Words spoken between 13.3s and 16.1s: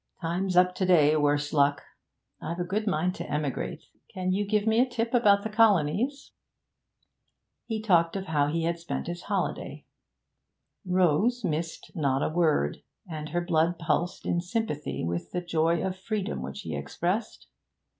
blood pulsed in sympathy with the joy of